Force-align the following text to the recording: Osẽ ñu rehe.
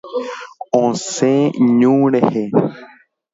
Osẽ 0.83 1.33
ñu 1.79 1.93
rehe. 2.13 2.43